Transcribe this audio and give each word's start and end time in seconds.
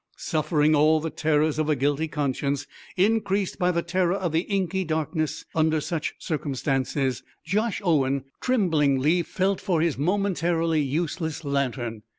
Suffering 0.17 0.73
all 0.73 0.99
the 0.99 1.11
terrors 1.11 1.59
of 1.59 1.69
a 1.69 1.75
guilty 1.75 2.07
conscience, 2.07 2.65
increased 2.97 3.59
by 3.59 3.69
the 3.69 3.83
terror 3.83 4.13
of 4.15 4.31
the 4.31 4.47
inky 4.49 4.83
darkness 4.83 5.45
under 5.53 5.79
such 5.79 6.15
circumstances, 6.17 7.21
Josh 7.45 7.79
Owen 7.85 8.23
tremblingly 8.39 9.21
felt 9.21 9.61
for 9.61 9.79
his 9.79 9.99
momentarily 9.99 10.81
useless 10.81 11.45
lantern. 11.45 12.01